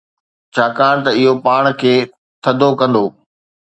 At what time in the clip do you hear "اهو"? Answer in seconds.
1.19-1.31